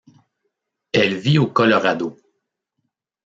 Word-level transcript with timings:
Elle 0.93 1.13
vit 1.15 1.37
au 1.37 1.45
Colorado. 1.45 2.17